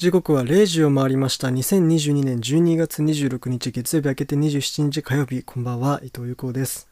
[0.00, 1.48] 時刻は0時を回りました。
[1.48, 6.88] 2022年12月26日月曜日明けて27日火曜日こんばんは伊藤裕子です。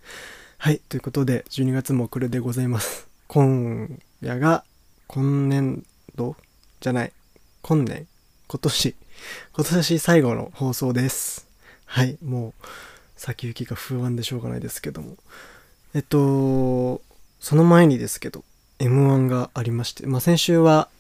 [0.59, 3.09] はいということで12月もこれでございます。
[3.27, 4.63] 今夜が
[5.07, 5.87] 今年
[6.17, 6.37] 度
[6.81, 7.13] じゃない
[7.63, 8.07] 今年
[8.47, 8.95] 今年
[9.55, 11.47] 今年最後の放送です。
[11.87, 12.67] はいもう
[13.17, 15.17] 先行きが不安でしょうがないですけども。
[15.95, 17.01] えっと
[17.41, 18.45] その前にですけど
[18.81, 20.91] M1 がありまして、まあ、先週は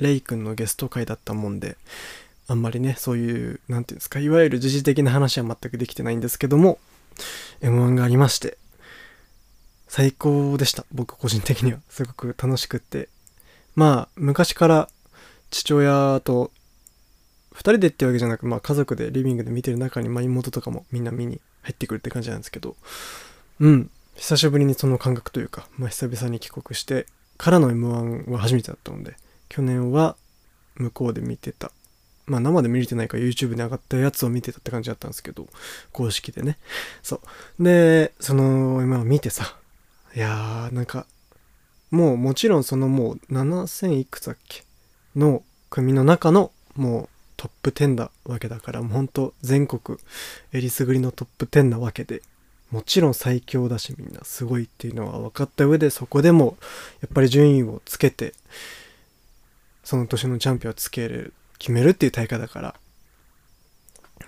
[0.00, 1.76] レイ君のゲスト会だったもんで、
[2.48, 6.78] あんまりね、そういう、何て言うんですか、いわゆる時事的な話は全くできてないんですけども、
[7.60, 8.58] M1 がありまして、
[9.88, 10.84] 最高でした。
[10.92, 11.80] 僕個人的には。
[11.88, 13.08] すごく楽しくって。
[13.74, 14.88] まあ、昔から
[15.50, 16.52] 父親と
[17.54, 22.76] 2人でってわけじゃなく、まあ家族でリビングで見てる中に、まあ妹とかもみんな見に入ってくるって感じなんですけど、
[23.58, 29.16] うん、久しぶりにその感覚というか、まあ久々に帰国してからの M1 は初めてだったので、
[29.50, 30.16] 去年は
[30.76, 31.70] 向こうで見てた。
[32.26, 35.46] まあ生で見れてないから YouTube で上がったやつを見てたって感じだったんですけど
[35.92, 36.58] 公式でね。
[37.02, 37.20] そ
[37.58, 37.62] う。
[37.62, 39.56] でその今を見てさ
[40.14, 41.06] いやーなんか
[41.90, 44.62] もうもちろんそのもう7000いくつだっけ
[45.16, 49.98] の組の中のもうトップ10だわけだからもうほんと全国
[50.52, 52.22] えりすぐりのトップ10なわけで
[52.70, 56.56] もちろん最強だしみんなすごいっていうのは分かった上でそこでも
[57.00, 58.34] やっぱり順位をつけて
[59.82, 62.74] その年のチャンピオンをつける決めるっていう大会だから。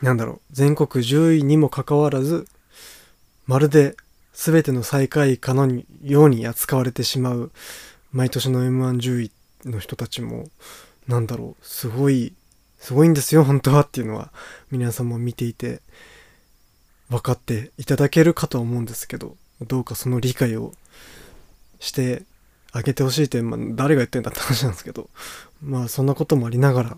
[0.00, 0.40] なんだろう。
[0.50, 2.46] 全国10位にもかかわらず
[3.46, 3.96] まるで
[4.32, 7.52] 全ての最下位かのように扱われてしまう
[8.12, 9.30] 毎年の m 1 10位
[9.64, 10.48] の人たちも
[11.06, 11.66] なんだろう。
[11.66, 12.34] すごい
[12.82, 14.32] すごいんですよ本当はっていうのは
[14.72, 15.82] 皆さんも見ていて
[17.08, 20.72] 分かっていただけるかとは思うんですけどどうかその理解を
[21.78, 22.24] して
[22.72, 25.10] あげてほしいって、まあ、誰が言ってんだって話なんですけど
[25.62, 26.96] まあそんなこともありながら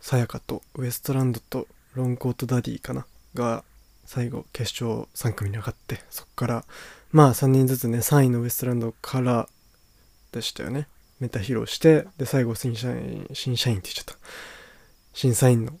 [0.00, 3.64] さやかとウエストランドとロンコートダディかなが
[4.06, 6.64] 最後決勝3組に上がってそっから
[7.12, 9.48] まあ3人ずつね3位のウエストランドから
[10.32, 10.86] でしたよね。
[11.18, 14.16] メタ披露してで最後新社員新社員って言っちゃった。
[15.12, 15.72] 審査員の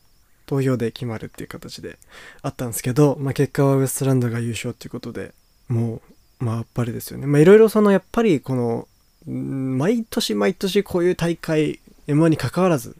[0.46, 1.98] 投票で決まるっていう形で
[2.42, 5.32] あったんですけど、まあ、結果はウエストランドが優勝っていうことで
[5.68, 6.02] もう
[6.40, 7.26] まあやっぱりですよね。
[7.26, 8.88] まあいろいろそのやっぱりこの
[9.26, 11.78] 毎年毎年こういう大会
[12.08, 12.96] M1 に関わらず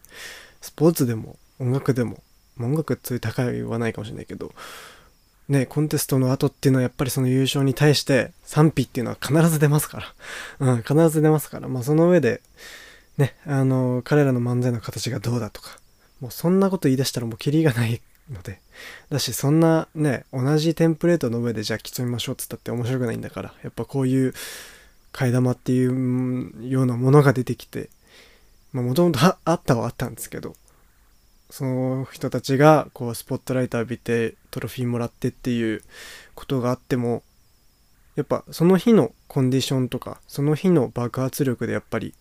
[0.60, 2.22] スポーツでも音楽でも
[2.60, 4.52] 音楽っていう高いはないかもしれないけど
[5.48, 10.04] ねコンテストの後っていうのはやっぱりその優勝に対して賛否っていうのは必ず出ますか
[10.58, 10.72] ら。
[10.74, 11.68] うん必ず出ますから。
[11.68, 12.42] まあその上で
[13.16, 15.78] ねあの彼らの漫才の形がどうだとか
[16.20, 18.60] もうそんなこと言い出したらもうキリがないので
[19.10, 24.34] だしそんなね同じテンプレートの上でじゃあ競いましょうっつったって面白くないんだからやっぱこういう
[25.12, 27.90] 替え玉っていうようなものが出てきて
[28.72, 30.54] もともとあったはあったんですけど
[31.50, 35.82] その人たちがこうスポットライト浴びてトロフィーもらってっていう
[36.34, 37.24] ことがあっても
[38.14, 42.14] やっぱその日のコンディションとかその日の爆発力でやっぱり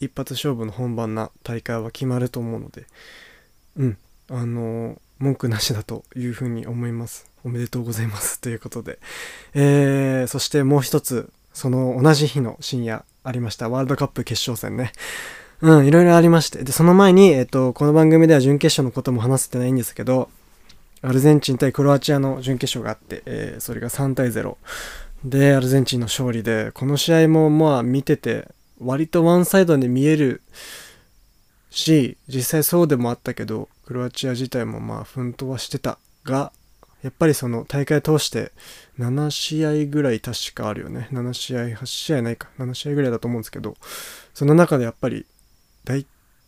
[0.00, 2.86] 一発勝負の本番な大会は決まると思うので
[3.76, 3.98] うん
[4.28, 8.98] あの文句なしだというふうに思いますおめでとうございますということで
[9.54, 14.92] えー、そしてもう一つその同じ日の深夜ありましたワールドカップ決勝戦ね。
[15.62, 16.62] うん、いろいろありまして。
[16.62, 20.28] で、その前に、えっと、この番組では準決勝のことも話せてないんですけど、
[21.00, 24.56] アルゼンチン対クロアチアの準決勝があって、えー、それが3対0。
[25.24, 28.48] で、アルゼンチンの勝利で、この試合もまあ見てて、
[28.78, 30.42] 割とワンサイドに見える
[31.70, 36.52] し、実際そうでもあったけど、クロアチア自体もまあ奮闘はしてたが、
[37.02, 38.50] やっぱりその大会通して
[38.98, 41.08] 7試合ぐらい確かあるよね。
[41.12, 42.48] 7試合8試合ないか。
[42.58, 43.76] 7試合ぐらいだと思うんですけど
[44.32, 45.26] その中でやっぱり
[45.84, 46.06] 大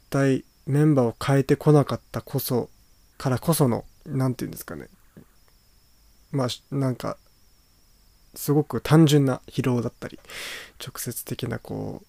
[0.09, 2.71] 体メンバーを変えてこなかったこそ
[3.19, 4.89] からこその何て言うんですかね。
[6.33, 7.19] まあなんか
[8.35, 10.19] すごく単純な疲労だったり
[10.83, 12.03] 直接的なこ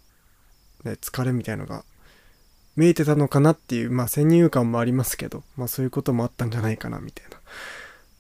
[0.86, 1.84] う、ね、疲れみたいのが
[2.78, 7.38] 見えてたのかなっていうまあ先入観もありますけどまあそういうこともあったんじゃないかなみたいな。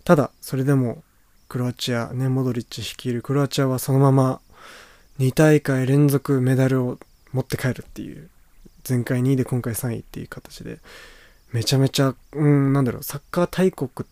[0.03, 1.03] ただそれでも
[1.47, 4.41] クロアチアねモドリッチ率いるクロアチアはそのまま
[5.19, 6.99] 2大会連続メダルを
[7.31, 8.29] 持って帰るっていう
[8.87, 10.79] 前回2位で今回3位っていう形で
[11.53, 14.07] めちゃめちゃうんなんだろうサッカー大国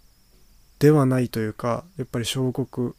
[0.79, 2.93] ではないというかやっぱり小国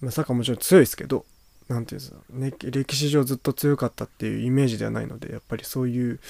[0.00, 1.24] まあ、サッカーもちろん強いですけど
[1.68, 6.20] 何て言うんですか、ね、歴史上ずっと強かったっていうイメージではないのでやっぱりそういう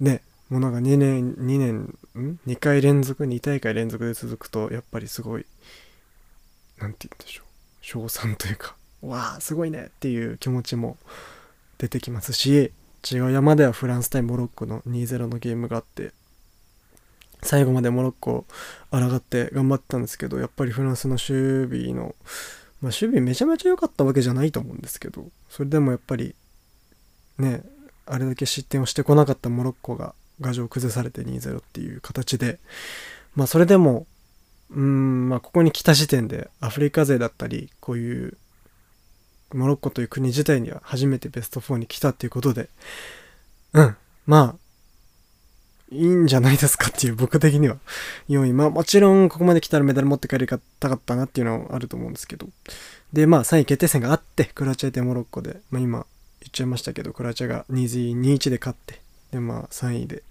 [0.00, 1.74] ねものが2年2年
[2.20, 5.46] ん？2回連続2大会連続で続くとやっぱりすごい
[6.78, 7.46] 何て言うんでしょう
[7.80, 10.96] 称賛というかわあすごいねっていう気持ちも
[11.78, 12.72] 出てきますし
[13.10, 16.12] 違う山ではフランス対モロッコの2-0のゲームがあって
[17.42, 18.44] 最後までモロッコを
[18.90, 22.14] 抗って頑張ってたんですけどやっぱりフランスの守備の、
[22.80, 26.34] まあ、守備めちゃめちゃ良かったわけじゃないと思うんですけどそれでもやっぱり
[27.38, 27.62] ね
[28.06, 32.58] あれだけ失点をしてこなかったモロッコが牙城を崩されて2-0っていう形で
[33.34, 34.06] まあそれでも
[34.70, 38.36] うんまあここに来た時点でアフリカ勢だったりこういう
[39.52, 42.68] モロッコという国自体には初めてベスト4に来たっていうことで
[43.74, 44.69] うんまあ
[45.90, 47.76] いいんじゃないですかっていう僕的には。
[48.28, 52.48] 4位まあもちろんここまで来たらメダル持って帰りたかったなっていうのはあると思うんですけど。
[53.12, 56.06] でまあ3位決定戦があってクロアチア対モロッコで、まあ、今
[56.40, 59.00] 言っちゃいましたけどクロアチアが2-1で勝って
[59.32, 60.22] でまあ3位で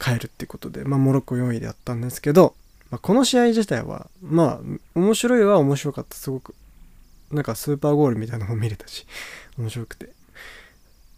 [0.00, 2.54] 帰るってことで、まあ、モロッコ4位でやったんですけど、
[2.90, 6.16] まあ、この試合自体はまあ面白いは面白かった。
[6.16, 6.54] すごく
[7.30, 9.06] なんかスーパーゴールみたいなのも見れたし
[9.58, 10.10] 面白くて。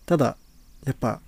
[0.05, 0.37] ただ
[0.85, 1.21] やっぱ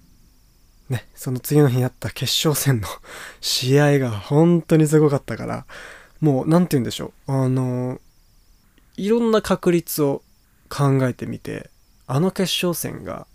[0.91, 2.89] ねその次の日にあった決勝戦の
[3.41, 5.65] 試合が本当にすごかったから
[6.21, 7.33] もう何て言うんでしょう。
[7.33, 8.01] あの
[8.97, 10.23] いろんな確率を
[10.69, 11.71] 考えてみて
[12.07, 13.27] あの決勝戦が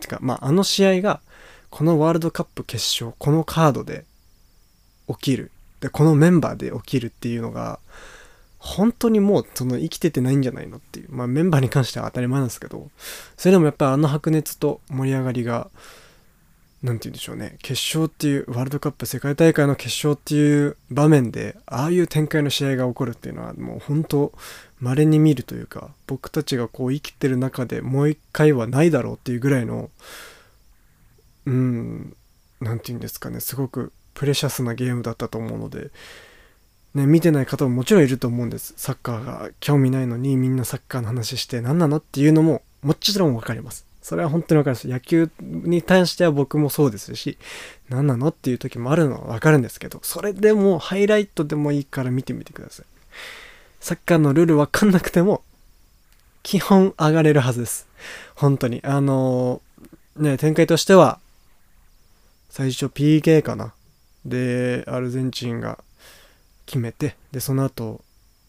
[0.00, 1.20] てかまああの試合が
[1.68, 4.04] このワールドカップ決勝このカードで
[5.08, 5.52] 起きる。
[5.80, 7.78] でこのメンバーで起きるっていうのが
[8.58, 11.08] 本当にもうその生きててないんじゃないのっていう。
[11.10, 12.90] まあメンバーに関しては当たり前なんですけど
[13.36, 15.70] それでもやっぱりあの白熱と盛り上がりが
[16.82, 17.56] 何て言うんでしょうね。
[17.62, 24.32] 決勝っていうワールドカップ世界大会の決勝っていう場面でああいう展開の試合が起こるっていうのはもう本当
[24.80, 29.90] 稀に見るというか僕たちがこう生きてる中でもう一回はないだろうっていうぐらいの
[31.44, 32.16] うん
[32.60, 33.40] 何て言うんですかね。
[33.40, 35.90] すごくプレシャスなゲームだったと思うので、
[36.94, 38.74] ね、見てない方ももちろんいると思うんです。
[38.76, 43.89] サッカーが興味ないのにみんなサッカーの話して何なのっていうのももちろん分かります。
[44.02, 44.88] それは本当に分かります。
[44.88, 47.38] 野球に対しては僕もそうですし
[47.88, 52.86] 何なのっていう時もあるのは分かるんですけどそれでもハイライトでもいいから見てみてください。
[53.80, 55.42] サッカーのルール分かんなくても
[56.42, 57.86] 基本上がれるはずです。
[58.34, 58.80] 本当に。
[58.84, 61.18] あのー、ね展開としては
[62.48, 63.74] 最初 PK かな。
[64.24, 65.78] でアルゼンチンが
[66.66, 68.02] 決めてでその後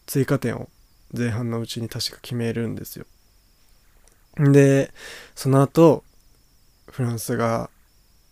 [0.06, 0.68] 追加点を
[1.16, 3.06] 前半のうちに確か決めるんですよ。
[4.38, 4.92] で
[5.34, 6.04] その後
[6.90, 7.70] フランスが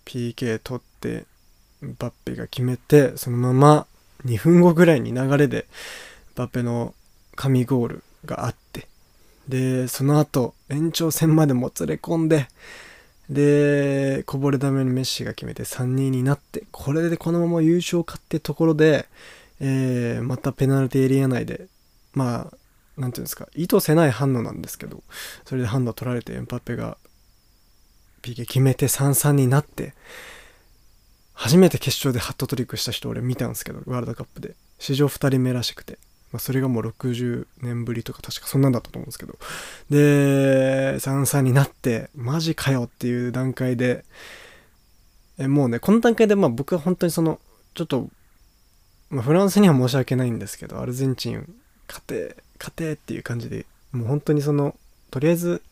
[0.05, 1.25] PK 取って
[1.82, 3.87] バッペが決めてそのまま
[4.25, 5.67] 2分後ぐらいに流れで
[6.35, 6.94] バッペの
[7.37, 8.87] 神ゴールがあって
[9.49, 12.49] でその後延長戦までもつれ込んで
[13.29, 19.06] でこぼれ球にメッシが決めて3-2になってこれでこのまま優勝かってところで、
[19.61, 21.67] えー、またペナルティエリア内で
[22.12, 22.56] まあ
[23.00, 25.02] 何ていうんですか意図せない反応なんですけど
[25.44, 26.97] それでハンド取られてエンパペが
[28.23, 29.94] PK 決めて3-3になって
[31.41, 34.55] 初めて決勝でハットトリックした人俺見たんですけどワールドカップで。
[34.79, 35.99] 史上2人目らしくて。
[36.32, 39.38] まあ、それがもう60年ぶりとか確かそんなんだったと思うんですけど。
[39.88, 44.05] で33になってマジかよっていう段階で
[45.38, 47.41] えもうねこの段階でまあ僕は本当にその
[47.73, 48.11] ちょっと、
[49.08, 51.52] まあ、フランスには申し訳ないんですけどアルゼンチン
[51.88, 54.76] 勝て勝てっていう感じでもう本当にその
[55.10, 55.62] とりあえず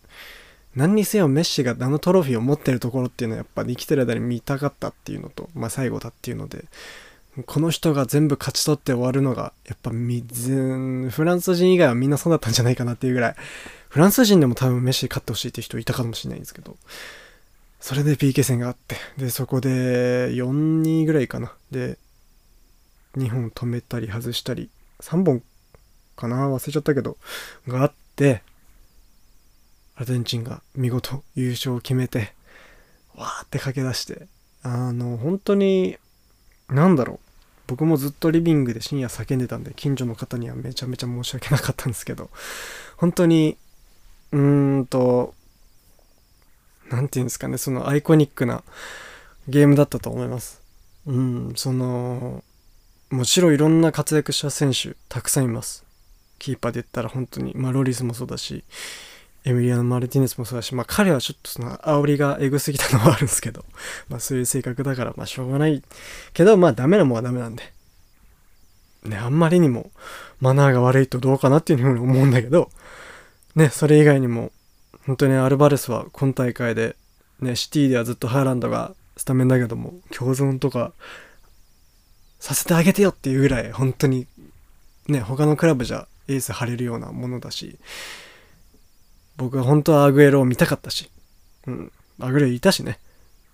[0.75, 6.65] 何にせよメッシがあのトロフィーを持ってるところっていうのはやっぱ生きてる間に見たかったっていうのと、まあ、最後だっていうので
[7.47, 13.35] この人が全部勝ち取って終わるのが、やっぱフランス人以外はみんなそうだったんじゃないかなっていうぐらい、
[13.89, 16.77] フランス人でも多分メッシ勝ってほしいって人いたかもしれないんですけど、
[17.81, 21.53] それで PK 戦があって、で、そこで4-2ぐらいかな。
[21.71, 21.97] で、
[23.17, 24.69] 2本止めたり外したり、
[25.01, 25.43] 3本
[26.19, 27.17] かな忘れちゃったけど、
[27.67, 28.43] があって、
[29.97, 32.35] アルゼンチンが見事優勝を決めて、
[33.15, 34.27] わーって駆け出して、
[34.63, 35.97] あの、本当に、
[36.69, 37.29] なんだろう。
[37.69, 42.31] 僕もずっとリビングで深夜叫んでたんで近所の方にはめちゃめちゃ申し訳なかったんですけど
[42.97, 43.59] 本当に
[44.33, 45.35] うーんと
[46.91, 48.65] 何て言うんですかねそのアイコニックな
[49.49, 50.63] ゲームだったと思います
[51.07, 52.43] うんその
[53.11, 55.85] もちろんいろんな活躍した選手たくさんいます
[56.39, 58.65] キーパーで言ったら本当にまあロリスもそうだし
[59.45, 63.65] エミリアノ・マルティネスもそうだし、まあ彼はちょっとその煽りがエグすぎたのはあるんですけど、
[64.09, 65.83] まあそういう性格だからまあしょうがない
[66.35, 67.73] けど、まあダメなもんはダメなんで。
[69.05, 69.91] ね、あんまりにも
[70.41, 72.71] マナーが悪いとどうかなっていうふうに思うんだけど、
[73.55, 74.51] ね、それ以外にも、
[75.07, 76.97] 本当にアルバレスは今大会で、
[77.41, 80.93] ね、シティではずっとハーランドがスタメンだけども、共存とか
[82.41, 84.27] させてあげてよっていうぐらい、本当に、
[85.07, 87.79] ね、他のクラブじゃエース張れるようなものだし、
[89.37, 91.11] 僕は本当はアグエロを見たかったし、
[91.67, 91.93] うん。
[92.21, 92.99] アグレいたしね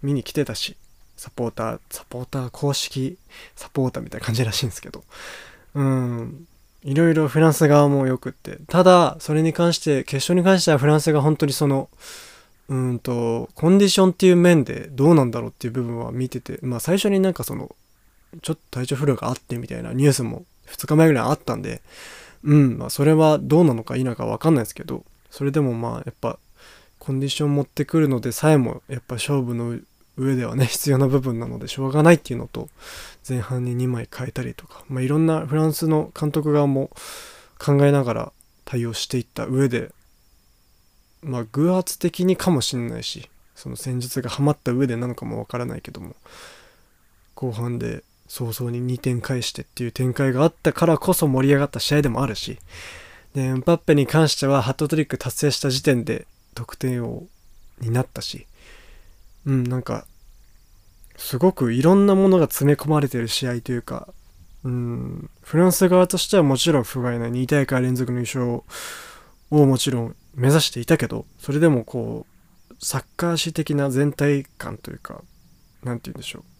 [0.02, 0.76] 見に来てたし
[1.16, 3.18] サポーターサポーター公式
[3.56, 5.04] サポーターみたいな感じらしいんですけど
[5.74, 6.46] うん
[6.82, 11.88] いろいろフランス側もよくってただそれに関して決勝に関してはフランスが本当にその
[12.68, 17.74] うんとコンディションっていう面でどうなんだろうっていう部分は見ててまあ最初になんかその
[18.42, 21.82] ちょっと体調不良があってみたいなニュースも2日前ぐらいあったんで
[22.44, 26.38] うんまあそれはどうなのか否か分かんないですけどそれでもまあやっぱ
[26.98, 29.78] コンディション持ってくるのでさえもやっぱ勝負の
[30.16, 32.68] 上ではね 必要な部分なのでしょうがないっていうのと
[33.28, 36.90] 前半に2枚変えたりとか、まあ、いろんなフランスの監督側も
[37.58, 38.32] 考えながら
[38.64, 39.90] 対応していった上で
[41.22, 46.14] まあ偶発的にかもしんないしその戦術がはまった上でなのかもわからないけども
[47.34, 48.04] 後半で
[48.36, 52.58] 早々に2点返してっていう展開があったからこそ盛り上がった試合でもあるし。
[53.32, 57.28] でエンパッペに関してはハットトリック達成した時点で得点を
[57.80, 58.48] になったし。
[59.46, 60.04] うんなんか
[61.16, 64.08] すごくいろんなものが詰め込まれてる試合というか
[64.64, 68.64] うんフランス側としてはもちろん不甲斐ない2大会連続の優勝
[69.52, 72.26] をもちろん目指していたけどそれでもこ
[72.68, 75.22] うサッカー史的な全体感というか
[75.84, 76.53] 何て言うんでしょう。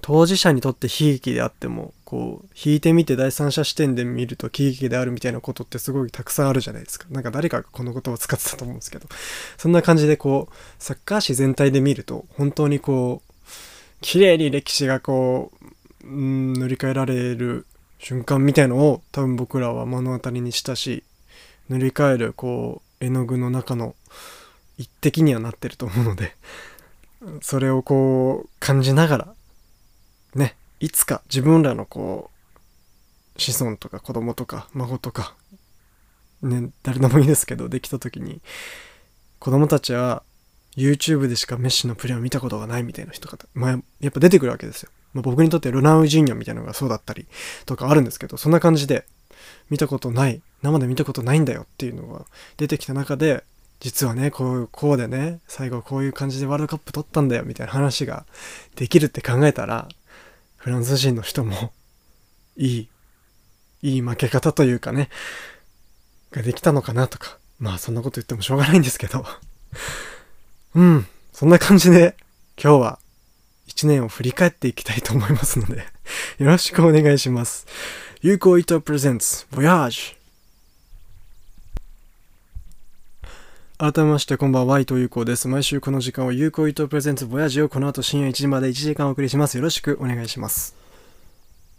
[0.00, 7.06] 当事者にとって悲劇であってもこう引いてみて第三者視点で見ると喜劇であるみたいなことってすごいたくさんあるじゃないですか。
[7.10, 9.08] なんか誰かがこの言葉を使ってたと思うんですけど。
[9.56, 13.32] そんな感じでこうサッカー史全体で見ると本当にこう
[14.00, 15.52] 綺麗に歴史がこ
[16.04, 17.66] ううん塗り替えられる
[17.98, 21.02] 瞬間みたいのを多分僕らは目の当たりにしたし
[21.68, 23.94] 塗り替えるこう絵の具の中の
[24.78, 26.34] 一滴にはなってると思うので。
[27.42, 29.34] それをこう感じながら
[30.80, 32.30] いつか自分らのこ
[33.36, 35.34] う子孫とか子供とか孫とか
[36.42, 38.40] ね誰でもいいですけどできた時に
[39.38, 40.22] 子供たちは
[40.76, 44.90] YouTube でしかメッシのプレーを見たことがないみたいな人が、まあ、やっぱ出てくるわけですよ。
[45.12, 47.26] まあ、僕にとってロナウジーニョみたいなのがそうだったり
[47.66, 49.04] とかあるんですけどそんな感じで
[49.70, 52.26] 見たことない生で見たことないんだよっていうのが
[52.58, 53.42] 出てきた中で
[53.80, 58.26] 実はねこうこうでね最後こういう感じでワールドカップ取ったんだよみたいな話が
[58.76, 59.88] できるって考えたら
[60.58, 61.72] フランス人の人も
[62.56, 62.88] いい
[63.82, 65.08] いい負け方というかね
[66.30, 69.24] ができたのかなとかまあそんなこと言ってもしょうがないんですけど。
[70.74, 72.16] うんそんな感じで
[72.62, 72.98] 今日は
[73.66, 75.86] 一年を振り返っていきたいと思いますので
[76.38, 77.66] よろしくお願いします。
[78.20, 80.17] 有効糸プレゼンツボヤージュ
[83.80, 85.46] 改めましてこんばんは、伊藤優子です。
[85.46, 89.56] 毎週この時間は有効伊藤プレゼンツボヤジをこの後深夜1時まで1時間お送りします。
[89.56, 90.74] よろしくお願いします。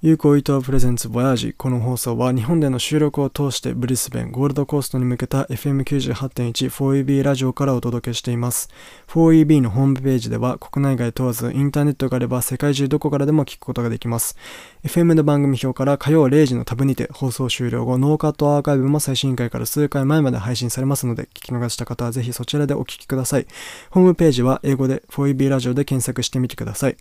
[0.01, 8.70] 有効伊藤プレゼンツボヤージこの放送は日本での収録を通してブリスベンゴールドコーストに向けた FM98.1 4EB ラジオからお届けしています。
[9.10, 14.38] 4EB のホームページでは国内外問わずインターネットがあれば世界中どこからでも聞くことができます。
[14.86, 23.48] FM の番組表から火曜0時のタブにて放送終了後ノーカットアーカイブも最新回から数回前まで配信されますので聞き逃した方はぜひそちらでお聞きください。
[23.89, 26.96] ホームページは英語で 4EB ラジオで検索してみてください。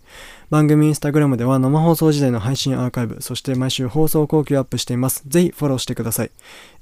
[0.51, 6.31] 番組インスタグラムでは生放送時代の配信アーーカイブそして毎週放送後期をアップしていますぜひフォローしてください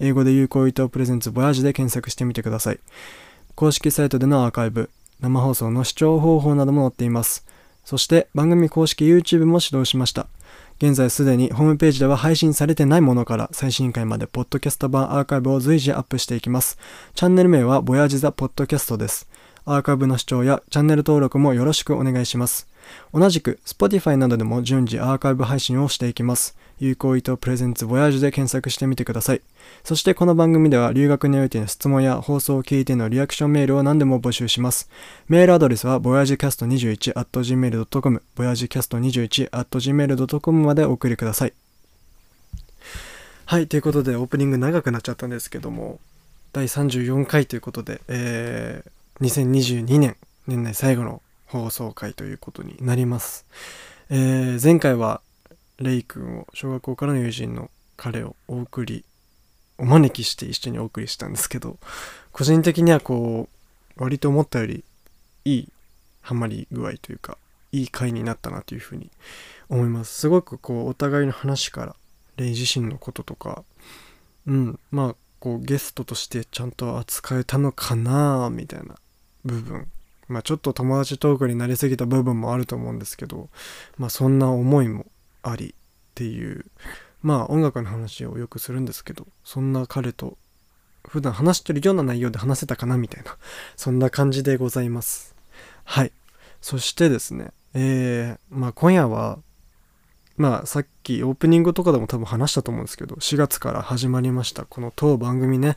[0.00, 2.80] 英語で有効伊藤プレゼンツボヤージで検索してみてください
[3.54, 7.46] 公式サイトでのアーカイブ生放送の視聴方法なども載っています
[7.84, 10.26] そして番組公式 YouTube も始動しました
[10.78, 16.76] 現在すでにホームページでは配信されてないものから最新回までポッドキャスト版アーカイブを随時アップしていきます。
[17.14, 19.26] チャンネル名はボヤージザポッドキャストです。
[19.64, 22.68] アーカイブの視聴やチャンネル登録もよろしくお願いします。
[23.12, 26.56] 同じく Spotify などでも順次アーカイブ配信をしていきます。
[26.78, 29.40] 有効意図プレゼンツボヤージュで検索してみてください。
[29.82, 34.90] そしてこの番組では留学においての質問や放送を聞いてのリアクションメールを何でも募集します。
[35.28, 41.54] メールアドレスは voyagecast21.gmail.com voyagecast21.gmail.com までお送りください。
[43.46, 45.98] はい、ということでオープニング長くなっちゃったんですけども、
[46.52, 53.46] 第34回ということで、えー、2022年年内最後の放送回ということになります。
[54.10, 55.20] えー、前回は
[55.78, 59.04] レイ君を小学校からの友人の彼をお送り
[59.78, 61.78] お招きして一緒にお送りしたんですけど
[62.32, 63.48] 個人的にはこ
[63.96, 64.84] う割と思ったより
[65.44, 65.68] いい
[66.20, 67.36] ハマり具合というか
[67.72, 69.10] いい回になったなというふうに
[69.68, 71.96] 思いますすごくこうお互いの話から
[72.36, 73.64] レイ自身のこととか
[74.46, 78.96] うんまあこうゲストとしてちゃんと扱えたのかなみたいな
[79.44, 79.88] 部分
[80.28, 83.48] まあちょっと友達トークになりすぎた部分もあると思うんですけど
[83.98, 85.06] まあそんな思いも
[85.42, 85.72] ありっ
[86.14, 86.66] ていう
[87.22, 90.36] まあ音楽の話をよくするんですけどそんな彼と
[91.08, 93.36] 普段話してるような内容で話せたかなみたいな、
[93.76, 95.34] そんな感じでございます。
[95.84, 96.12] はい。
[96.60, 99.38] そしてですね、えー、まあ今夜は、
[100.36, 105.76] まあさっきオープニングとかでも多分話したと思うんですけど、4月から始まりました、この当番組ね、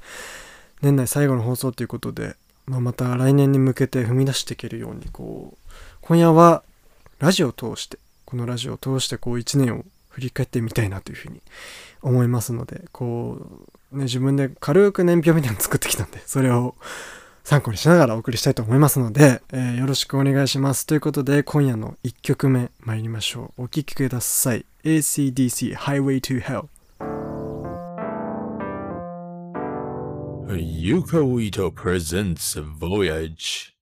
[0.81, 2.35] 年内最後の放送ということで、
[2.69, 5.57] まあ、また来年に向けて踏み出していけるように、こう、
[6.01, 6.63] 今夜は
[7.17, 11.41] ラジオを通して、このラジオを通してこう1年を振り返ってみたいなというふうに
[12.03, 13.39] 思いますので、こ
[13.91, 16.75] う、ね、自分で軽く年表みたいなの作ってきたんで、それを
[17.43, 20.85] 参考にしながらお送りしたいと思いますので、えー、よろしくお願いします。
[20.85, 23.63] ということで、今夜の1曲目参りましょう。
[23.63, 24.65] お聴きください。
[24.83, 26.67] ACDC Highway to Hell。
[30.49, 33.75] Yuko Ito presents Voyage.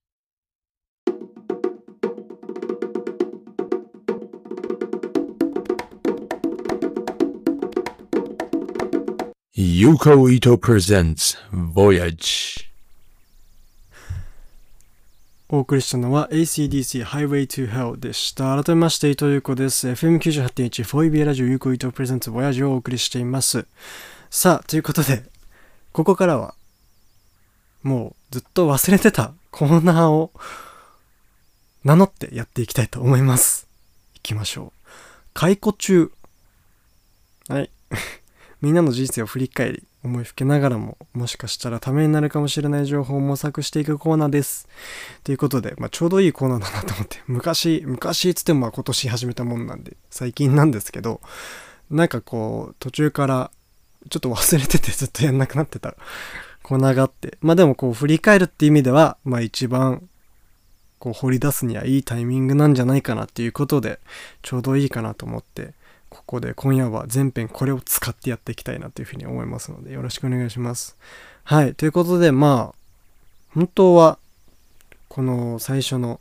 [9.56, 12.66] Yuko Ito presents Voyage
[15.48, 18.62] お送りしたのは ACDC Highway to Hell でした。
[18.62, 19.88] 改めまして、伊藤優子です。
[19.88, 23.66] FM98.1 フォイビエラジオユーコイトプレゼンツボヤジをお送りしています。
[24.28, 25.22] さあ、ということで、
[25.92, 26.54] ここからは、
[27.82, 30.32] もうずっと忘れてたコーナーを
[31.84, 33.66] 名乗ってやっていきたいと思います。
[34.14, 34.88] 行きましょう。
[35.32, 36.10] 解雇中。
[37.48, 37.70] はい。
[38.60, 44.68] みんなの人生を振り返り、思いふけながらも、もしかしたらためになるかもしれない情報を模索していくコーナーです。
[45.24, 51.20] ということで、まあ、ちょうどいいコーナーだなと思って、昔、昔つっても今年始めたもんなんで、最近なんですけど、
[51.90, 53.50] なんかこう、途中から
[54.10, 55.94] ちょっと忘れててずっとやんなくなってた
[56.68, 60.06] コーナーがって、まあでもこう振り返るって意味では、まあ一番
[60.98, 64.00] こう掘り出すにはいいタイミングなんじゃないかなっていうことで、
[64.42, 65.72] ちょうどいいかなと思って、
[66.10, 70.98] ここで今夜は全編これを使ってやっていきたいなというふうに思いますのでよろしくお願いします。
[71.44, 71.74] はい。
[71.74, 72.78] ということでまあ
[73.54, 74.18] 本当は
[75.08, 76.20] この最初の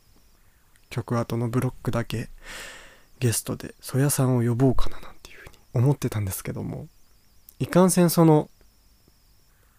[0.89, 2.29] 曲後のブロックだけ
[3.19, 6.87] ゲストで曽谷さんを呼ぼうかななんていうふうに思ってたんですけども
[7.59, 8.49] いかんせんその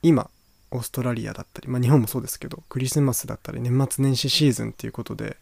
[0.03, 0.29] 今
[0.71, 5.37] オーストラリアだったり、まあ、日本もそうですけどクリスマスだったり年末年始シーズンっていうことで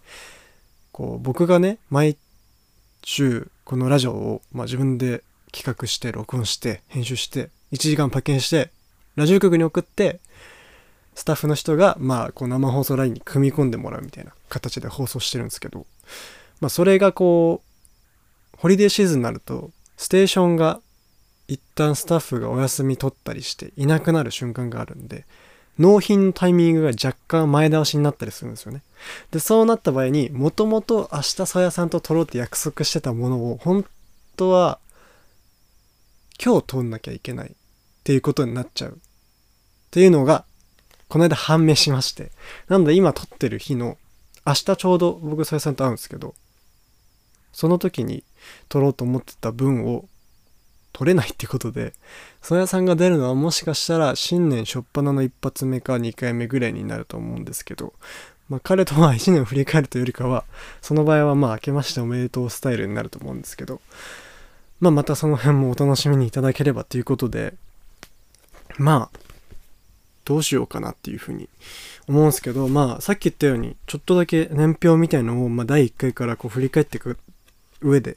[0.93, 2.17] こう僕がね毎
[3.03, 8.71] 週このラジオを、まあ、自分で企画して録音して編集して1時間パッケンして
[9.17, 10.21] ラジオ局に送って
[11.15, 15.87] スタッフの人が、まあ、こう生放送ラインに組み込んでもらうみたいな形で放送してるんですけど、
[16.61, 17.63] まあ、それがこ
[18.55, 20.81] うホリデーシーズンになるとステーションが
[21.49, 25.25] 一旦スタッフがお休み取ったりしていなくなる瞬間があるんで
[25.79, 28.83] 納品のタイミングが若干前倒しになったりするんですよね。
[29.31, 33.85] で、そうなった場合に、もともと明日さやさんと撮ろうって約束してたものを、本
[34.37, 34.79] 当は、
[36.43, 37.53] 今日撮んなきゃいけないっ
[38.05, 38.93] ていうことになっちゃう。
[38.93, 38.97] っ
[39.91, 40.45] ていうのが、
[41.09, 42.33] この間判明しまして。
[42.69, 43.99] なので今撮ってる日の、
[44.47, 46.35] 明日ちょうど僕さやさんと会うんですけど、
[47.53, 48.25] その時に
[48.69, 50.09] 撮ろうと思ってた分を
[50.97, 51.93] 取れないってことで、
[52.41, 57.93] 曽谷さんが出るのはもしかしたら新年初っ端の一発目か2回目ぐらいになると思うんですけど、
[58.49, 60.45] まあ彼とは1年振り返るというよりかは、
[60.81, 63.83] その場合はまあ明けましておめでとうスタイルになると思うんですけど、
[64.81, 67.53] まあまたその辺もお楽しみにいただければということで、
[68.79, 69.19] まあ、
[70.25, 71.51] どうしようかなっていうふうに
[72.09, 77.19] 思うんですけど、まあさっき言ったように、ちょっとだけ年表みたいのを、まあ第1回からこう振り返っていく
[77.83, 78.17] 上で、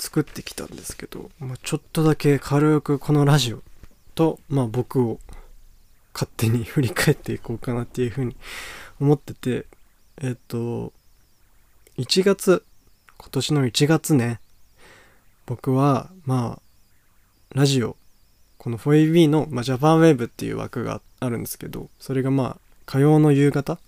[0.00, 3.62] 作ってきたんですけど、まあ、ちょっとだけ軽くこのラジオ
[4.14, 5.20] と、まあ、僕を
[6.14, 8.34] 勝手に 振り返っていこうかなっていうふうに
[8.98, 9.66] 思ってて
[10.22, 10.92] えっと
[11.98, 12.64] 1月
[13.18, 14.40] 今年の1月ね
[15.44, 16.62] 僕はまあ
[17.54, 17.96] ラジオ
[18.56, 23.78] この 4AB の、まあ、ジャパンウェーブっていう枠があるんですけどそれがまあ火曜の夕方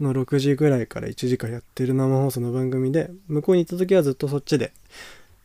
[0.00, 4.72] の6時ぐらいから1時間やってる生放送の番組で向こうに行った時はずっとそっちで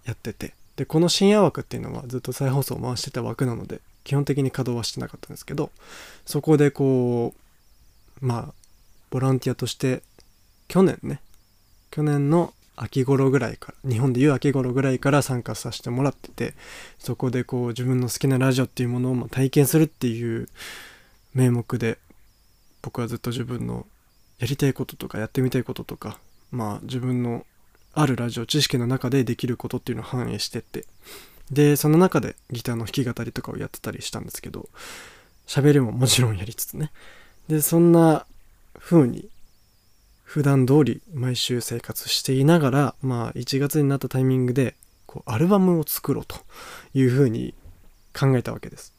[0.06, 0.54] やってて。
[0.76, 5.70] でこの深夜枠っていうのはずっと再放送を回してた枠なので基本的に稼働はしてなかったんですけど
[6.26, 7.36] そこでこ
[8.22, 8.54] うまあ
[9.10, 10.02] ボランティアとして
[10.68, 11.22] 去年ね
[11.92, 16.56] 去年の秋頃ぐらいから日本でいう秋頃ぐらいから参加させてもらってて
[16.98, 20.48] そこでこう自分の好きなラジオっていうものを体験するっていう
[21.34, 22.00] 名目で
[22.82, 23.86] 僕はずっと自分の
[24.40, 26.18] やりたいこととかやってみたいこととか
[26.52, 27.46] まあ自分の
[27.94, 30.86] あるラジオ知識の中でできることっていうのを反映してって。
[31.52, 34.70] でその中でギターの弾き語りとかをやってたりしたんですけど
[35.48, 36.92] 喋りももちろんやりつつね。
[37.50, 38.26] でそんな
[38.80, 39.28] 風に
[40.24, 44.76] 普段通り毎週生活していながらまあ1月になったタイミングで
[45.06, 46.38] こうアルバムを作ろうと
[46.94, 47.54] いう風に
[48.18, 48.94] 考えたわけです。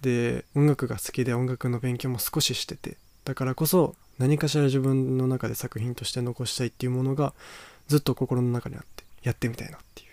[0.00, 7.34] で音楽が好きで音楽の勉強も少ししててだからこそ何かしら自分の中で作品として残したいっていうものが
[7.88, 10.04] ずっと心の中にあってやってみたいなってい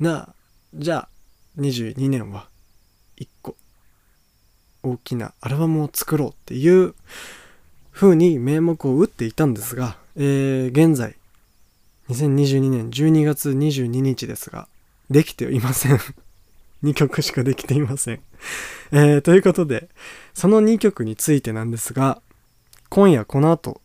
[0.00, 0.34] うなあ
[0.74, 1.08] じゃあ
[1.60, 2.48] 22年は
[3.18, 3.56] 1個
[4.82, 6.94] 大きなアルバムを作ろうっていう
[7.92, 11.14] 風に名目を打っていたんですが、えー、現在
[12.08, 14.66] 2022年12月22日ですが
[15.10, 15.98] できていません
[16.82, 18.20] 2曲しかできていません。
[18.90, 19.88] えー、ということで、
[20.34, 22.20] その2曲についてなんですが、
[22.88, 23.80] 今夜この後、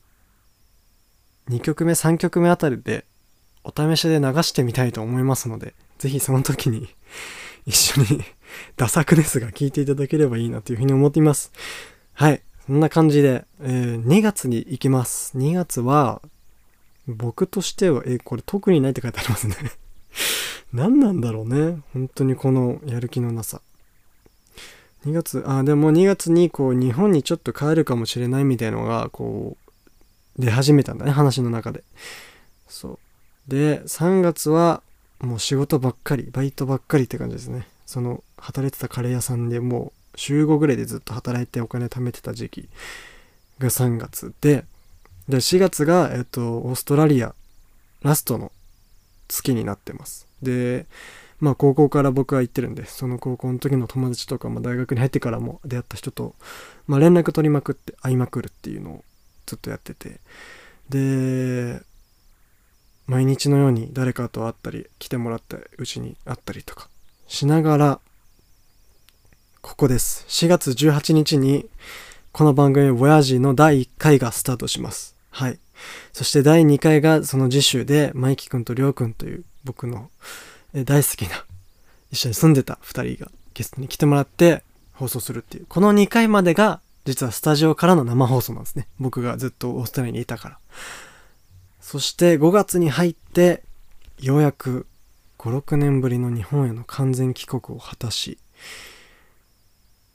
[1.50, 3.06] 2曲目、3曲目あたりで、
[3.68, 6.88] お試しで流してみたいと思いますので、ぜひその時に
[7.68, 8.24] 一緒に
[8.78, 11.52] ダ作ですが聴いていただければいいなというふうに思っています。
[12.14, 12.42] はい。
[12.66, 15.38] そんな感じで、えー、2月に行きます。
[15.38, 16.22] 2月は、
[17.08, 19.56] 僕としては、えー、これ特にないって書いてありますね
[20.74, 21.82] 何なんだろうね。
[21.94, 23.62] 本当にこのやる気のなさ。
[25.06, 29.56] 2月、あ、でも2月にこう日本にちょっと帰るかもしれないみたいなのがこ
[30.38, 31.84] う出始めたんだね、話の中で。
[32.68, 33.00] そう。
[33.48, 34.82] で、3月は
[35.20, 37.68] もう仕事ばっかり、バイトばっかりって感じですね。
[37.86, 42.70] その働いてたカレー屋さんでもう週5ぐらいでずっと働いてお金貯めてた時期
[43.60, 44.66] が3月で、
[45.28, 47.34] で、4月が、えっと、オーストラリア
[48.02, 48.52] ラストの
[49.28, 50.28] 月になってます。
[50.42, 50.86] で、
[51.40, 56.36] まあ高校から僕は行ってるんで、その高校の時の友達とか、まあ、大学に入ってからも出会った人と、
[56.88, 59.04] まあ、連絡取りまくって会いまくるっていうのを
[59.46, 60.20] ずっとやってて、
[60.90, 61.82] で、
[63.08, 66.89] 毎日のように誰かと会ったり、来てもらったうちに会ったりとか
[67.28, 68.00] しながら、
[69.62, 70.26] ここです。
[70.28, 71.67] 4月18日に、
[72.32, 75.15] この番組、ボヤージの第1回がスタートします。
[75.32, 75.58] はい。
[76.12, 80.10] そして第2回がその次週で、マイキ君とりょう君という僕の
[80.74, 81.43] 大好きな
[82.12, 85.65] 一緒に住んでた2人がゲストに来てもらって放送するっていう。
[85.67, 88.88] この2回までが実はスタジオからの生放送なんですね。
[89.00, 90.60] 僕がずっとオーストラリアにいたから。
[91.88, 93.63] そして5月に入って
[94.19, 94.88] ようやく
[95.38, 98.38] 5、6年ぶりの日本への完全帰国を果たし、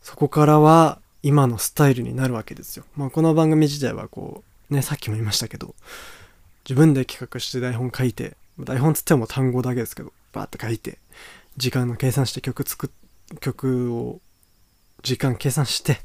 [0.03, 2.85] そこからは今のスタイルになるわけですよ。
[2.95, 5.75] まあこの番組自体はこう、ね、さっきも言いましたけど、
[6.69, 10.99] 自分で企画して台本書いて、台本つっても単語だけですけど、バーって書いて、
[11.57, 14.21] 時間の計算して曲作っ、曲を、
[15.03, 16.03] 時間計算して、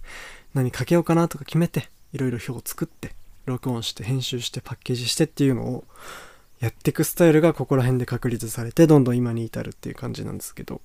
[0.53, 3.16] 何かけようかなとか決めて、いろいろ表を作って、
[3.47, 5.83] 録音して編集してパッケージしてっていうのを
[6.59, 10.81] やっていくスタイルがここら辺で確立されてどんどん今に至るっていう感じなんですけど。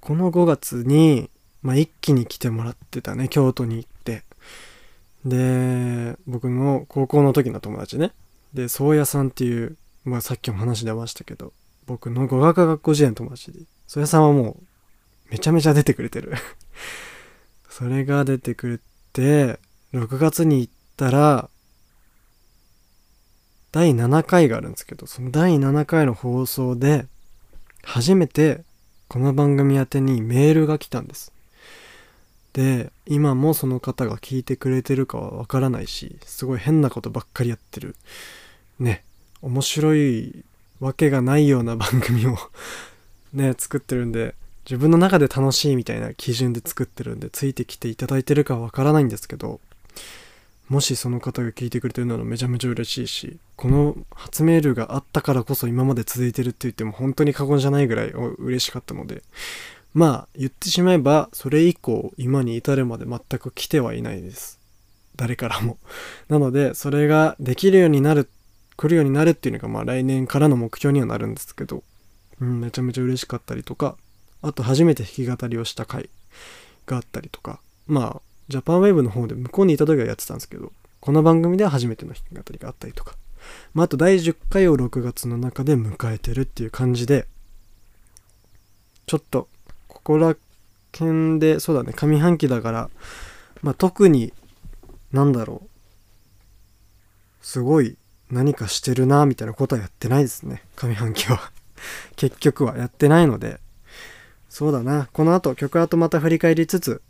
[0.00, 1.28] この5月に、
[1.62, 4.22] まあ、一気に来てもらってたね京都に行って。
[5.24, 8.12] で僕の高校の時の友達ね。
[8.54, 11.52] で宗谷さんっていう、まあ、さっきも話出ましたけど
[11.86, 13.60] 僕の語学学校時代の友達で。
[13.86, 14.56] 宗谷さんはもう
[15.30, 16.34] めちゃめちゃ出てくれてる。
[17.68, 18.80] それが出てくれ
[19.12, 19.58] て
[19.92, 21.48] 6月に行ってたら
[23.70, 27.06] 第7回があるんですけどその第7回の放送で
[27.84, 28.62] 初めて
[29.06, 31.32] この番組宛てにメールが来たんです。
[32.52, 37.94] で今もその方が聞いてくれてるかはわからないしすごい変なことばっかりやってる。
[38.80, 39.04] ね
[39.40, 40.44] 面白い
[40.80, 42.36] わけがないような番組を
[43.32, 44.34] ね作ってるんで
[44.64, 49.60] 自分の中で楽しいみたいな基準で作ってるんでついてきていただいてるかはわからないんですけど
[50.68, 59.22] もしその方が聞いてくれてるならめちゃめちゃ嬉しいしこの初メールがあったからこそ今まで続いてるって言っても本当に過言じゃないぐらい嬉しかったので
[59.94, 64.58] まあ言ってしまえばそれ以降今に至るまで全く来てはいないです。
[65.16, 65.78] 誰からも。
[66.28, 68.30] なのでそれができるようになる
[68.76, 71.82] 来るようになるっていうのがまあ来年からの目標にはなるんですけど、
[72.40, 73.96] うん、めちゃめちゃ嬉しかったりとか
[74.40, 76.08] あと初めて弾き語りをした回
[76.86, 83.14] があったりとかまあジャパンウェーブの方で向こうにいた時はやってたんですけどこの番組では初めての弾き語りがあったりとか。
[83.72, 87.26] まあ、あと第10回を6月の中で迎えてるっていう感じで
[89.06, 89.48] ちょっと
[89.86, 90.36] ここら
[90.92, 92.90] 辺で、そうだね、上半期だから、
[93.62, 94.32] まあ、特に、
[95.12, 95.68] なんだろう、
[97.40, 97.96] すごい
[98.30, 101.50] 何かしてるな、みたいなことはやってないですね、上半期は。
[102.16, 103.60] 結局はやってないので、
[104.48, 107.00] そうだな、この後曲後また振り返りつつ、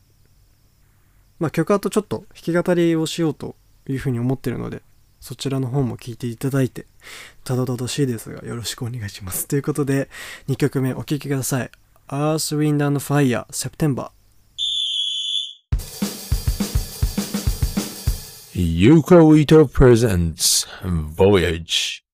[1.38, 3.56] まあ、曲後ちょっと弾き語りをしようと
[3.88, 4.82] いうふうに思ってるので、
[5.20, 6.86] そちらの方も聴いていただいて、
[7.44, 9.46] たどたどしいですが、よろしくお願いします。
[9.46, 10.08] ということで、
[10.48, 11.70] 2曲目お聴きください。
[12.08, 14.10] Earth, Wind and Fire September
[18.54, 22.07] Yuko Ito presents Voyage.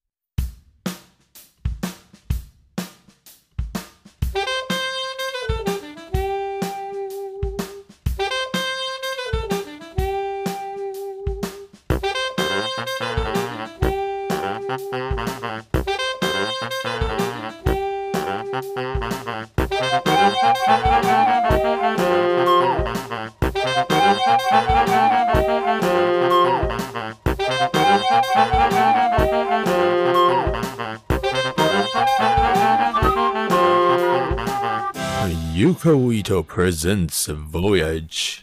[35.85, 38.42] Ito presents Voyage.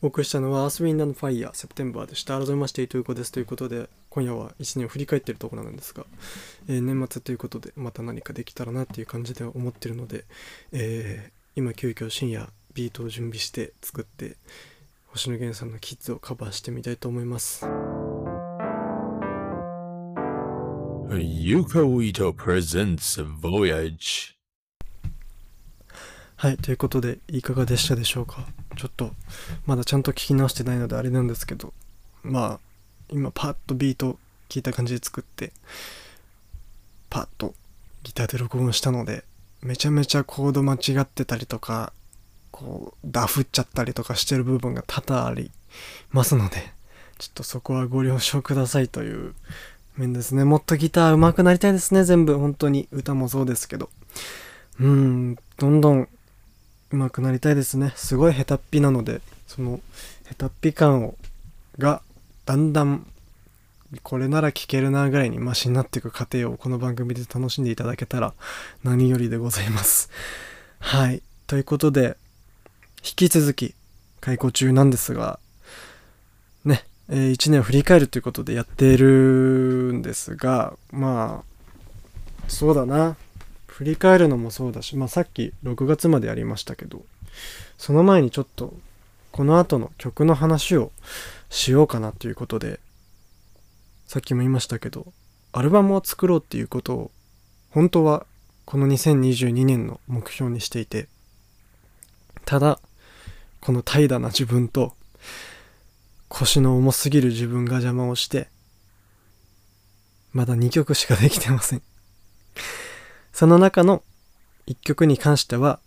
[0.00, 2.38] お送りしたのは Earth, Wind and Fire セプテンバーでした。
[2.38, 6.06] 改めまして、伊藤子ですということで、今夜は1年を振り返っているところなんですが、
[6.68, 10.24] えー年末ということで、また何かできたらなっていう感じで思ってるので、
[10.70, 14.36] えー今急遽深夜ビートを準備して作って、
[15.06, 17.66] 星野源さんのキッズをカバーしてみたいと思います。
[21.10, 24.41] Yuko Ito presents Voyage.
[26.42, 28.44] はい、ということで、いかがでしたでしょうか？
[28.76, 29.12] ちょっと、
[29.64, 31.72] まだちゃんと聞き直してないのであれなんですけど、
[32.24, 32.60] まあ、
[33.10, 35.52] 今パッとビート聞いた感じで作って、
[37.10, 37.54] パッと
[38.02, 39.22] ギターで録音したので、
[39.62, 41.92] めちゃめちゃコード間違ってたりとか、
[42.50, 45.52] こう、ダフっちゃったりとかしてる部分が多々あり
[46.10, 46.56] ますので、
[47.18, 49.36] ちょっとそこはご了承くださいという
[49.96, 50.42] 面ですね。
[50.42, 52.36] もっとギター上手くなりたいですね、全部。
[52.36, 52.88] 本当に。
[52.90, 53.90] 歌もそうですけど。
[54.80, 56.08] うん、どんどん
[56.92, 57.92] 上手くなりたいですね。
[57.96, 59.80] すごい下手っぴなので、その
[60.28, 61.16] 下手っぴ感を、
[61.78, 62.02] が、
[62.44, 63.06] だんだん、
[64.02, 68.32] これなら聴けるなぐらいにマシになっていく過程をこの番組で楽しんでいただけたら
[68.82, 70.10] 何よりでございます。
[70.78, 71.22] はい。
[71.46, 72.16] ということで、
[73.04, 73.74] 引き続き
[74.20, 75.38] 開講中なんですが、
[76.64, 81.52] ね、えー、1年を振り返るということでやっているんですが、まあ、
[82.48, 83.16] そうだな。
[83.82, 87.02] 振り返るのもそうだし、まあ、さっき6月までやりましたけど
[87.76, 88.74] その前にちょっと
[89.32, 90.92] この後の曲の話を
[91.50, 92.78] しようかなということで
[94.06, 95.12] さっきも言いましたけど
[95.50, 97.10] アルバムを作ろうっていうことを
[97.70, 98.24] 本当は
[98.66, 101.08] この2022年の目標にしていて
[102.44, 102.78] ただ
[103.60, 104.94] この怠惰な自分と
[106.28, 108.46] 腰の重すぎる自分が邪魔をして
[110.32, 111.82] まだ2曲しかできてません。
[113.32, 114.02] その中の
[114.66, 115.80] 一曲に関しては、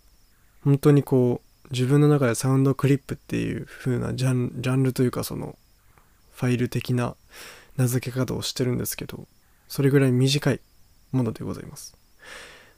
[0.64, 5.56] 本当にこう、自分の中でサウンドクリップっていう風なジャンジャンルというかその、
[6.34, 7.16] ファイル的な
[7.76, 9.26] 名付け方をしてるんですけど、
[9.68, 10.60] それぐらい短い
[11.12, 11.96] ものでございます。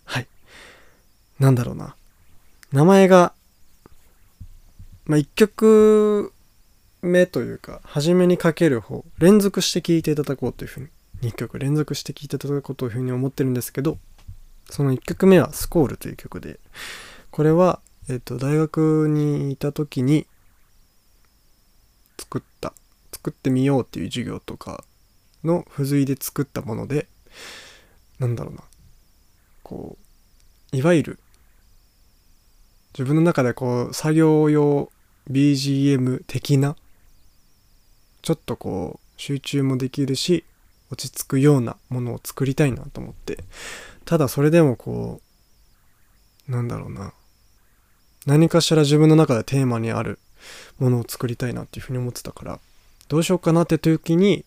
[0.04, 0.28] はい。
[1.38, 1.96] なんだろうな。
[2.72, 3.32] 名前が、
[5.06, 6.32] まあ、一曲
[7.02, 10.88] 目というか、初めにかける方、連続して聴いていただこうというふうに、
[11.30, 13.98] 2曲連続して聴いていただこうというふうに思ってるんですけど、
[14.70, 16.60] その1曲目は「スコール」という曲で
[17.30, 20.26] これは、えっと大学にいた時に
[22.18, 22.74] 作った
[23.12, 24.84] 作ってみようっていう授業とか
[25.44, 27.06] の付随で作ったもので
[28.18, 28.62] なんだろうな
[29.62, 29.96] こ
[30.72, 31.18] ういわゆる
[32.92, 34.90] 自分の中でこう作業用
[35.30, 36.76] BGM 的な
[38.22, 40.44] ちょっとこう集中もできるし
[40.90, 43.44] 落ち着くようなものを作りたいなと思って
[44.08, 45.20] ただそれでもこ
[46.48, 47.12] うなんだろうな。
[48.24, 50.18] 何かしら自分の中でテーマにある
[50.78, 52.58] ものを作りたいなっていうふうに思ってたから
[53.08, 54.46] どうしようかなって時に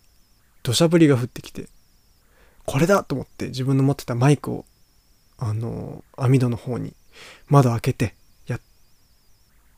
[0.64, 1.68] 土砂降りが降ってきて
[2.66, 4.64] これだと思って自分の持ってたマイクを
[5.38, 6.92] あの網戸の方に
[7.48, 8.14] 窓開けて
[8.48, 8.58] や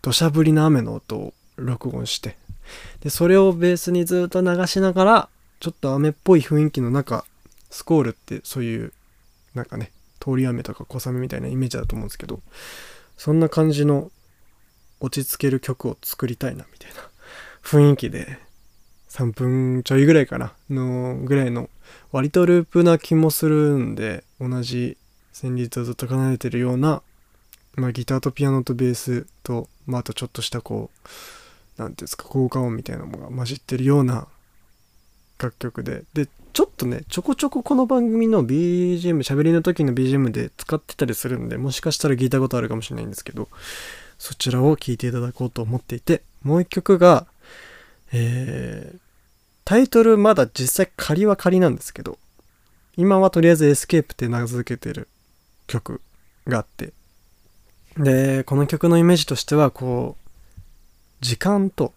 [0.01, 2.39] 土砂降りの雨の音を録音して
[3.01, 5.29] でそれをベースにずっと流しながら
[5.61, 7.27] ちょっと雨っぽい雰囲気の中
[7.69, 8.93] スコールってそういう
[9.55, 12.41] なんかね通り雨とか小雨みたいなイメージだと思うんですけど
[13.17, 14.11] そんな感じの
[15.01, 16.97] 落ち着ける曲を作りたいなみたいな
[17.63, 18.39] 雰囲気で
[19.11, 21.69] 3分ちょいぐらいかなのぐらいの
[22.11, 24.97] 割とループな気もするんで同じ
[25.33, 27.03] 旋律をずっと奏でてるような、
[27.77, 31.09] まあ、ギターとピアノとベースと、まあ、あとちょっとしたこう
[31.77, 34.27] 何ていうんですか効果音みたいなのが混じってるような
[35.39, 43.49] 楽曲ででちょっとねちょこちょここの番組の BGM 喋りの時の BGM で使ってたりするんでもしかしたら聞いたことあるかもしれないんですけど
[44.19, 47.27] そちらを聴いていただこうと思っていてもう一曲が
[48.17, 48.99] えー、
[49.65, 52.17] タイトルまだ実際仮は仮なんですけど
[52.97, 55.09] 今はとりあえずエスケープって名付けてる
[55.67, 56.01] 曲
[56.47, 56.93] があって
[57.97, 60.31] でこの曲のイメージとしてはこう
[61.21, 61.93] 時間と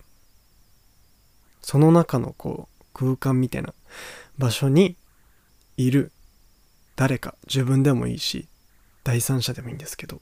[1.61, 3.75] その中のこう空間みたいな
[4.37, 4.95] 場所に
[5.77, 6.11] いる
[6.95, 8.47] 誰か自分でもいいし
[9.03, 10.21] 第三者でもいいんですけど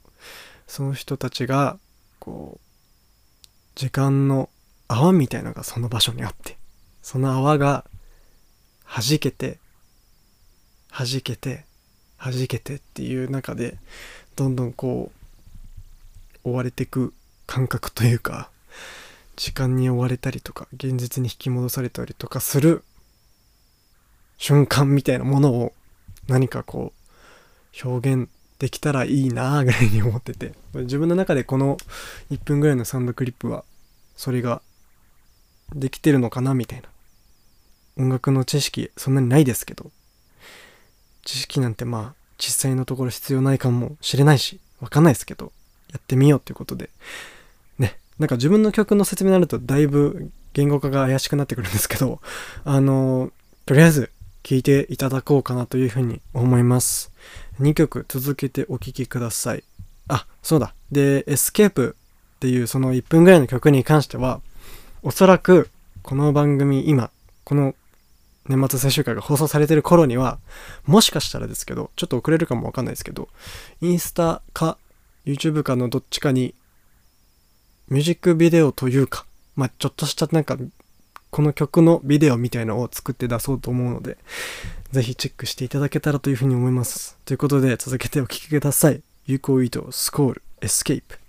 [0.68, 1.78] その人たちが
[2.20, 2.60] こう
[3.76, 4.50] 時間の
[4.88, 6.58] 泡みたいのがその場所にあって
[7.02, 7.86] その泡が
[8.86, 9.58] 弾けて
[10.92, 11.66] 弾けて
[12.18, 13.78] 弾けてっていう中で
[14.36, 15.12] どんどんこ
[16.44, 17.14] う追われていく
[17.48, 18.50] 感覚というか
[19.36, 22.84] 時間に追われたりとか現実に引き戻されたりとかする
[24.38, 25.74] 瞬間みたいなものを
[26.28, 26.94] 何かこ
[27.84, 30.54] う表現できたらいいなーぐらいに思ってて。
[30.74, 31.78] 自分の中でこの
[32.32, 33.64] 1分ぐらいのサウンドクリップは
[34.16, 34.62] それが
[35.74, 36.90] できてるのかなみたいな。
[37.98, 39.92] 音楽の知識そんなにないですけど。
[41.26, 45.52] 知識なんてまあ実際のところ必要ないかもしれないしわかんないですけど
[45.92, 46.90] やってみようっていうことで。
[47.80, 52.22] ねなんか自分の曲の説明になるとだいぶ言語化が怪しくなってくるんですけど
[52.64, 53.32] あの
[53.66, 54.12] とりあえず
[54.48, 57.12] 聴いていただこうかなというふうに思います。
[57.60, 59.64] 2曲続けてお聴きください。
[60.08, 60.76] あそうだ。
[60.92, 61.96] でエスケープ
[62.36, 64.42] っていうその1分ぐらいの曲に関しては
[65.02, 65.72] おそらく
[66.04, 67.10] この番組今
[67.44, 67.74] この
[68.48, 70.38] 年末最終回が放送されてる頃には
[70.86, 73.30] もしかしたらですけどちょっと遅れるかもわかんないですけど
[73.82, 74.78] インスタか
[75.26, 76.54] YouTube かのどっちかに
[77.88, 80.56] ミュージックビデオというかまあちょっとしたなんか
[81.32, 84.18] この曲のビデオみたいのを作って出そうと思うので
[84.92, 87.18] ぜひチェックしていただけたらというふうに思います。
[87.26, 89.02] ということで続けてお聴きください。
[89.26, 91.20] Yukou ITO スコールエスケープ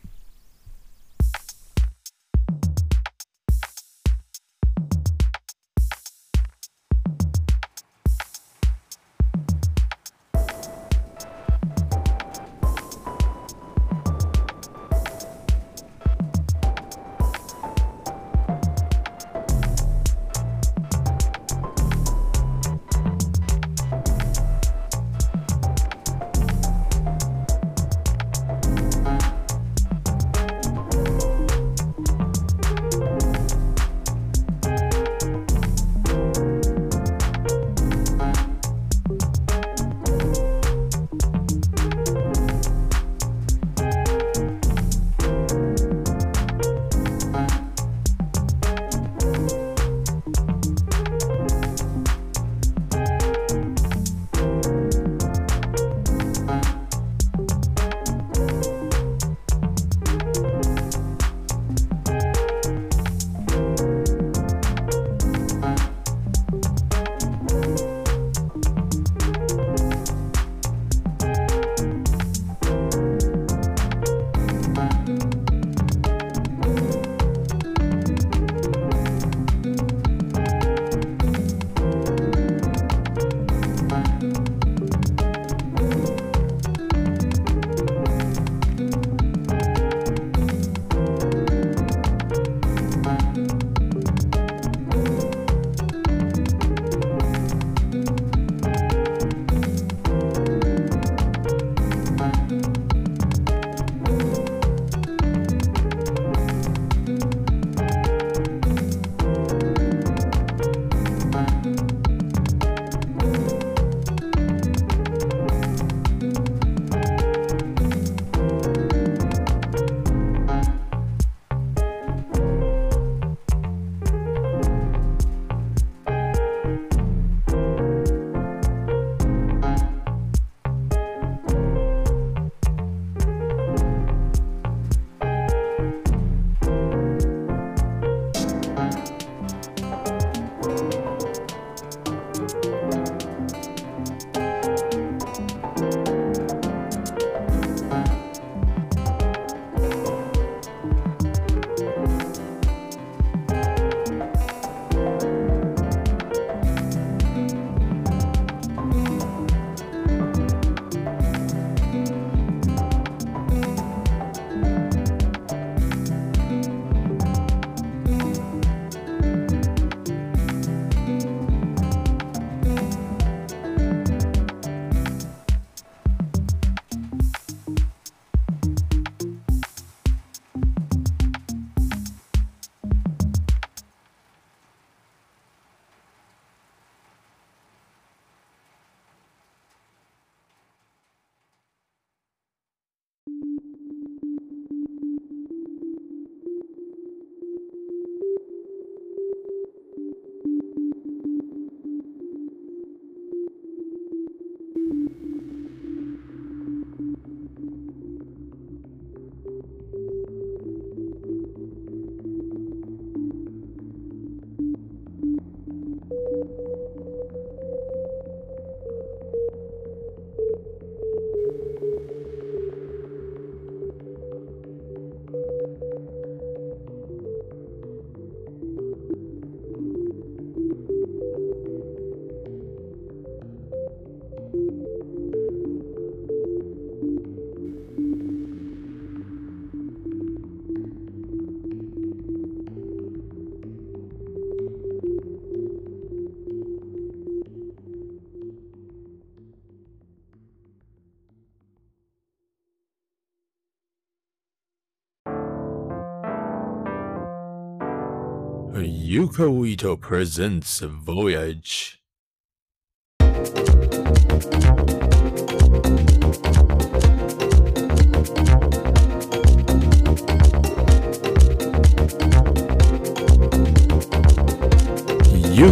[259.28, 261.96] カウイトプレゼンツ Voyage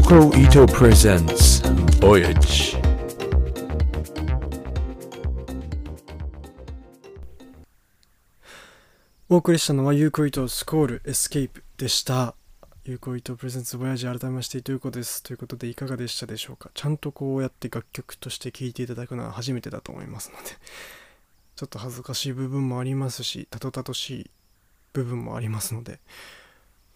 [0.06, 1.62] コイトプレゼンツ
[1.98, 2.78] Voyage.
[9.30, 12.36] お送りしたのは Yukou ITO スコールエスケープでした。
[12.86, 15.22] Yukou ITO presents Voyage 改めましてということです。
[15.22, 16.70] ということでいかがでしたでしょうか？
[16.74, 20.50] ちゃんとこうやって楽曲として聴いていただくのは初めてだと思いますので、
[21.56, 24.30] ちょっと恥ずかしい部分もありますし、たどたどしい
[24.92, 25.98] 部分もありますので、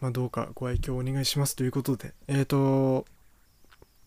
[0.03, 3.07] まあどうかご愛嬌お願いしますということで、えーと、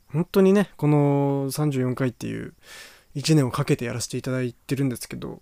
[0.09, 2.53] 本当にね、この34回っていう
[3.15, 5.41] 1年をかけてやらせていただいてるんですけど、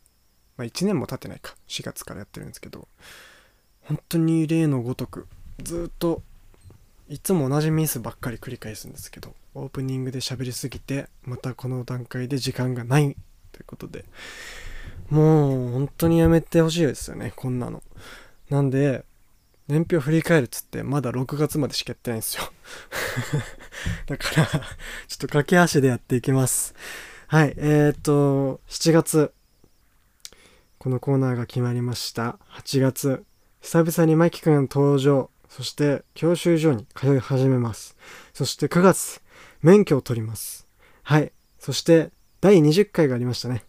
[0.56, 1.58] まあ、1年も経ってないか。
[1.68, 2.88] 4月からやってるんですけど
[3.82, 5.28] 本当に例のごとく
[5.64, 6.24] ずっと
[7.10, 13.16] いつも同じミスばっかり繰り返すんですけどオープニングで喋りすぎてまたこの段階で時間がない。
[13.52, 14.06] ということで
[15.10, 17.82] もう本当にやめてほしいですよねこんなの。
[18.50, 19.04] なんで
[19.68, 22.44] 年表振り返るっつってまだ6月までしかやってないんですよ。
[24.06, 26.76] だからちょっと駆け足でやっていきます。
[27.28, 29.34] はいえー、っと7月。
[30.78, 32.40] このコーナーが決まりました。
[32.52, 33.26] 8月、
[33.62, 35.30] 久々にマキくん登場。
[35.50, 37.98] そして、教習所に通い始めます。
[38.34, 39.22] そして9月、
[39.62, 40.68] 免許を取ります。
[41.04, 41.32] はい。
[41.58, 43.64] そして、第20回がありましたね。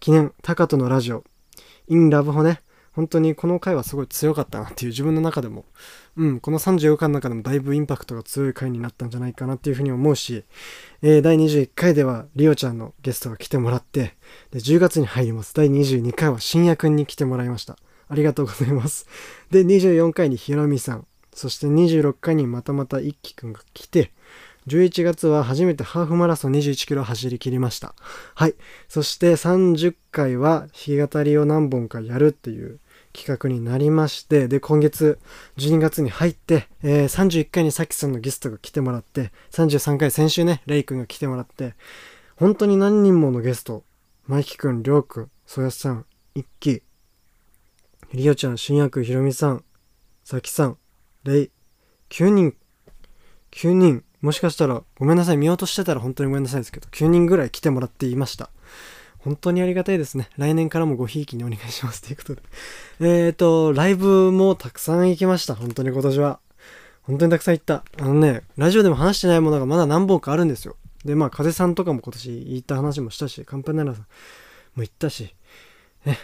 [0.00, 1.24] 記念、タカトのラジオ。
[1.88, 2.60] インラブホね。
[2.92, 5.64] 本当にこの回はすごい強かったなっていう自分の中でも、
[6.16, 10.44] うん、この34回の中でもだいぶインパクトが強い回になったんじゃないかなっていうふうに思うし、
[11.02, 14.16] えー第21回ではリオちゃんのゲストが来てもらって、
[14.50, 15.54] で、10月に入ります。
[15.54, 17.76] 第22回は深夜くんに来てもらいました。
[18.08, 19.06] ありがとうございます。
[19.50, 21.06] で、24回にひろみさん、
[21.40, 24.12] そして26回にまたまた一輝くんが来て、
[24.66, 27.94] 11月は初めてハーフマラソン21キロ走り切りました。
[28.34, 28.54] はい。
[28.90, 32.78] そして30回は弾き語りを何本かやるっていう
[33.14, 35.18] 企画になりまして、で、今月
[35.56, 41.74] 12月に入って、えー31回にさきさんのゲストが来てもらって、33回先週ね、レイくんが来てもらって、
[42.36, 43.82] 本当に何人ものゲスト、
[44.26, 46.82] マイキくん、りょうくん、そやさん、一輝、
[48.12, 49.64] りおちゃん、しんやくん、ひろみさん、
[50.22, 50.76] さきさん、
[51.24, 51.50] 9
[52.28, 52.54] 人、
[53.52, 58.50] 9人、もしかしたら、ごめんなさい、見落としてたら本当にごめんなさいですけど、9人ぐらい来てもらっていました。
[59.18, 60.30] 本当にありがたいですね。
[60.38, 62.42] 来年からもごひいきにお願いしますということで。
[63.00, 65.54] えーと、ライブもたくさん行きました。
[65.54, 66.40] 本当に今年は。
[67.02, 67.84] 本当にたくさん行った。
[67.98, 70.76] あのね、ラジオでも話してないものがまだ何本かあるんですよ。
[71.04, 74.06] で、まあ、風さんとかも今年行った話もしたし、カンパネラさん
[74.74, 75.34] も行ったし、
[76.06, 76.18] ね、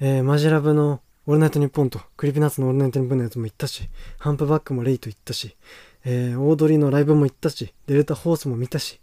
[0.00, 5.56] えーマジラブのオールナイトニッポンと、クリピナッツのオールナイトニッポンのやつも行ったし、ハンプバックもレイと行ったし、
[6.04, 9.00] えー、オードリーのライブも行ったし、デルタホースも見たし、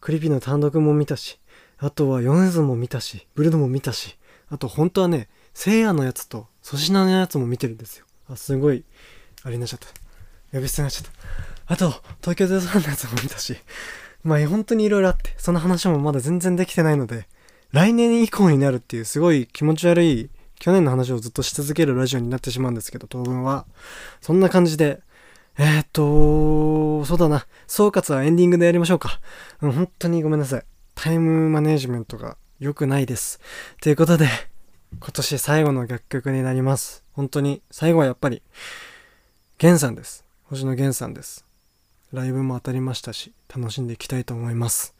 [0.00, 1.40] クリピの単独も見たし、
[1.78, 4.16] あとは米津も見たし、ブルドも見たし、
[4.48, 8.06] あと本当はね、せいやのやつと粗品のやつも見てるんですよ。
[8.30, 8.84] あ、すごい、
[9.42, 9.88] あれになっちゃった。
[10.52, 11.12] 呼び捨てになっちゃっ
[11.66, 11.74] た。
[11.74, 13.56] あと、東京03のやつも見たし、
[14.22, 17.26] まあ本当にいろいろあって、その話もまだ全然できてないので、
[17.72, 23.66] 来年以降になるっていうすごい気持ち悪い、去年の話をずっとし続けるラジオになってしまうんですけど、当分は。
[24.20, 25.00] そんな感じで、
[25.56, 27.46] えー、っと、そうだな。
[27.66, 29.20] 総括はエンディングでやりましょうか。
[29.60, 30.64] うん、本当にごめんなさい。
[30.94, 33.40] タイムマネジメントが良くないです。
[33.80, 34.28] ということで、
[34.98, 37.04] 今年最後の楽曲になります。
[37.12, 38.42] 本当に、最後はやっぱり、
[39.58, 40.24] ゲンさんです。
[40.44, 41.44] 星野源さんです。
[42.12, 44.94] ライブも当たりましたし、楽しんでいきたいと思います。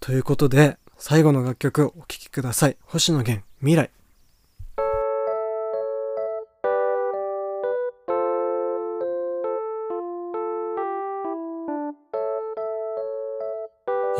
[0.00, 2.76] ということで、最後の楽曲をお聴きください。
[2.82, 3.97] 星野源、未来。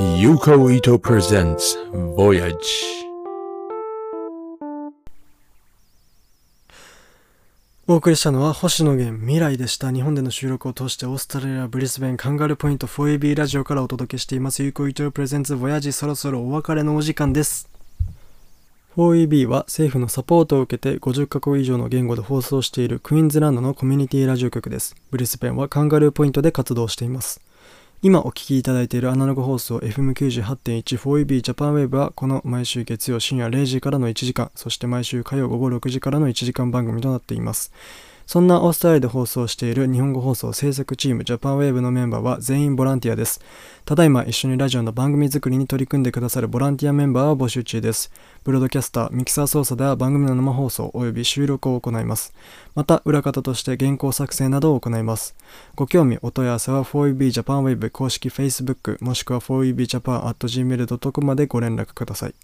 [0.01, 1.77] Yuko Ito presents
[2.15, 2.55] Voyage.
[7.89, 9.91] お送りしたのは星野源未来でした。
[9.91, 14.63] 日本での収録を通してオーストラリア、ブリスベン、カンガルーポイント 4AB ラジオからお届けしています。
[14.63, 17.69] 有効伊藤プレゼンツボヤジそろそろお別れのお時間です。
[18.97, 24.95] 4EB は政府のサポートを受けて50カ国以上の言語で放送しているクイーンズランドのコミュニティラジオ局です。
[25.11, 27.41] ブリスベンはカンガルーポイントで活動しています。
[28.01, 37.73] 今お聞きいただいているアナログ放送 FM98.14EB ジャパンウェブはこの毎週月曜深夜0時からの1時間、そして毎週火曜午後6時からの1時間番組となっています。
[38.29, 43.41] そんなオーストラリアで放送している日本語放送制作チームジャパンウェーブのメンバーは全員ボランティアです。
[43.87, 48.13] ただいま一緒にラジオの番組作りに取り組んでくださるボランティアメンバーを募集中です。
[48.45, 52.35] ブロードキャスター、ミキサー操作では番組の生放送及び収録を行います。
[52.75, 55.35] また、裏方として原稿作成などを行います。
[55.75, 62.35] ご興味、お問い合わせは 4EBJapanWave 公式 Facebook もしくは 4EBJapan.gmail.com までご連絡ください。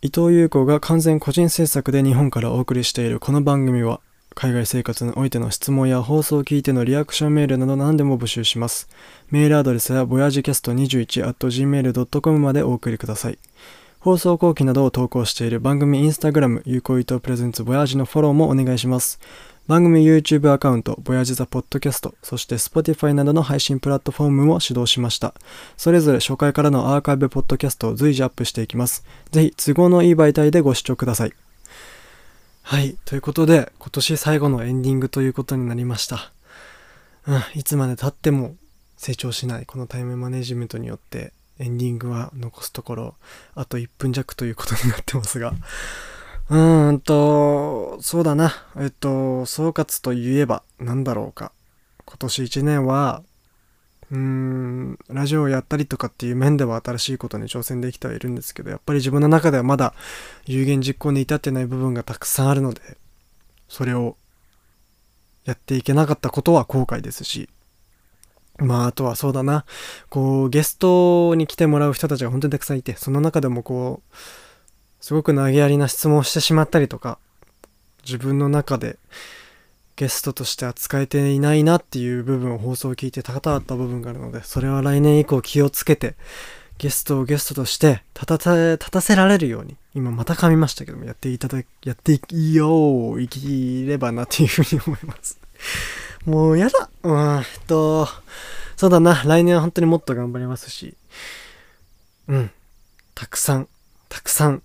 [0.00, 4.00] 伊藤優子が完全個人制作で日本からお送りしているこの番組は
[4.38, 8.88] 海外生活においての質問や放送を聞いてのリアクションメールなど何でも募集します。
[9.32, 13.38] メールアドレスは voyagecast21.gmail.com までお送りください。
[13.98, 19.18] 放送後期などを投稿している番組インスタグラム、有効伊藤プレゼンツボヤージのフォローもお願いします。
[19.66, 25.34] 番組 YouTube アカウント、ボヤージザポッドキャスト、そして Spotify などの配信プラットフォームも始動しました。
[25.76, 29.04] それぞれ初回からのアーカイブポッドキャストを随時アップしていきます。
[29.32, 31.32] ぜひ都合のいい媒体でご視聴ください。
[32.70, 32.98] はい。
[33.06, 36.34] ということで、今年最後のエンディングということになりました。
[37.26, 37.42] うん。
[37.54, 38.56] いつまで経っても
[38.98, 43.14] 成長しない、このタイムマネジメントによって、エンディングは残すところ、
[43.54, 45.54] あと1分弱ということになってますが。
[46.50, 48.52] うーんと、そうだな。
[48.76, 51.52] えっと、総括といえば、なんだろうか。
[52.04, 53.22] 今年1年は、
[54.10, 59.94] うーん、ラジオをやったりとかっていう面では新しいことに挑戦できてはいるんですけど、やっぱり自分の中ではまだ
[60.46, 62.80] 有言実行に至ってない部分がたくさんあるので、
[63.68, 64.16] それを
[65.44, 67.48] やっていけなかったことは後悔ですし、
[68.58, 69.64] まあ、あとはそうだな。
[70.10, 74.16] こう、ゲストに来てもらう人たちが本当にたくさんいて、その中でもこう、
[75.00, 77.18] すごく投げやりな質問をしてしまったりとか、
[78.04, 78.98] 自分の中で
[79.98, 86.14] ゲストとして扱えていないなっていう部分を放送を聞いて高々った部分があるので、それは来年以降気をつけて、
[86.78, 95.36] ゲストをゲストとして立たせ、立たせられるように、今また噛みましたけども、やっていただき、やっていよう、生きればなっていうふうに思います。
[96.24, 96.88] もうやだ。
[97.02, 98.08] うん、えっと、
[98.76, 100.94] そうだな、来年は本当にもっと頑張りますし、
[102.28, 102.50] うん、
[103.16, 103.68] たくさん、
[104.08, 104.62] たくさん、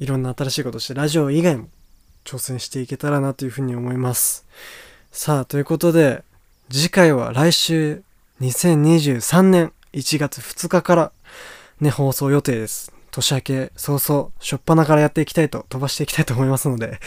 [0.00, 1.68] いろんな新しいことして、ラジオ以外も
[2.24, 4.46] 挑戦していけたらなというふうに思います。
[5.12, 6.24] さあ、ということで、
[6.70, 8.02] 次回は来週
[8.40, 11.12] 2023年1月2日から
[11.80, 12.92] ね、放送予定です。
[13.10, 16.98] 年明け早々、初っ端からやっていきたいと、飛ばしていきたいと思いますので、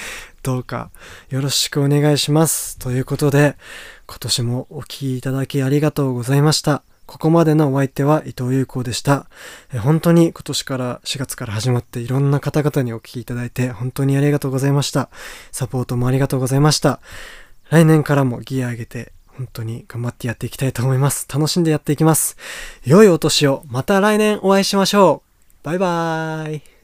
[0.41, 0.89] どうか
[1.30, 2.78] よろしくお願いします。
[2.78, 3.57] ということで、
[4.05, 6.82] 今年もお聴きいただきありがとうございました。
[7.07, 9.27] ここまでのお相手は伊藤優子でした。
[9.81, 15.09] 本当に今年から4月から始まっていろんな方々にお聞きいただいて本当にありがとうございました。
[15.51, 16.99] サポートもありがとうございました。
[17.69, 21.27] 来年からもギア上げて本当に頑張ってやっていきたいと思います。
[21.33, 22.37] 楽しんでやっていきます。
[22.85, 23.63] 良いお年を。
[23.67, 25.65] また来年お会いしましょう。
[25.65, 26.76] バイバーイ。